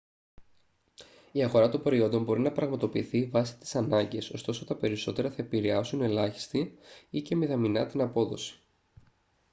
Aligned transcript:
η 1.31 1.43
αγορά 1.43 1.69
των 1.69 1.81
προϊόντων 1.81 2.23
μπορει 2.23 2.39
να 2.39 2.51
πραγματοποιηθεί 2.51 3.25
βάση 3.25 3.57
τις 3.57 3.75
ανάγκες 3.75 4.29
ωστόσο 4.29 4.65
τα 4.65 4.75
περισσότερα 4.75 5.31
θα 5.31 5.41
επηρρεάσουν 5.41 6.01
ελάχιστή 6.01 6.77
ή 7.09 7.21
και 7.21 7.35
μηδαμηνά 7.35 7.87
την 7.87 8.01
απόδοση 8.01 8.59